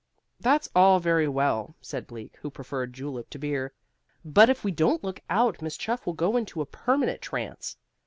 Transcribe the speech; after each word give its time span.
"That's 0.39 0.67
all 0.75 0.99
very 0.99 1.27
well," 1.27 1.75
said 1.79 2.07
Bleak 2.07 2.35
(who 2.41 2.49
preferred 2.49 2.91
julep 2.91 3.29
to 3.29 3.37
beer), 3.37 3.71
"but 4.25 4.49
if 4.49 4.63
we 4.63 4.71
don't 4.71 5.03
look 5.03 5.19
out 5.29 5.61
Miss 5.61 5.77
Chuff 5.77 6.07
will 6.07 6.13
go 6.13 6.35
into 6.37 6.59
a 6.59 6.65
permanent 6.65 7.21
trance. 7.21 7.77